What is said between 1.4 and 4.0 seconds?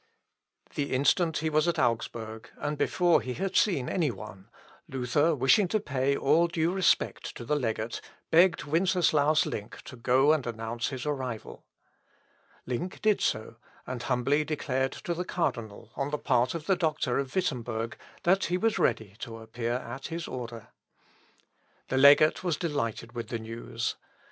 was at Augsburg, and before he had seen